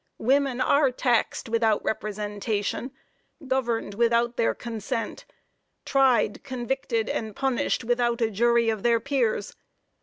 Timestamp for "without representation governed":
1.47-3.93